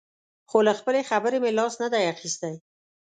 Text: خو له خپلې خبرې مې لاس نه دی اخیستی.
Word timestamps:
خو 0.49 0.57
له 0.67 0.73
خپلې 0.79 1.01
خبرې 1.09 1.37
مې 1.43 1.51
لاس 1.57 1.73
نه 1.81 1.87
دی 1.93 2.03
اخیستی. 2.13 2.53